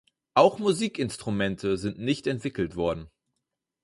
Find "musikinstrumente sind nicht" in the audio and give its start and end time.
0.57-2.25